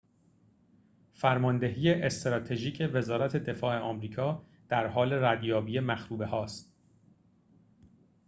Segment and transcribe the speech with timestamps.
[1.13, 6.73] فرماندهی استراتژیک وزارت دفاع آمریکا در حال ردیابی مخروبه‌هاست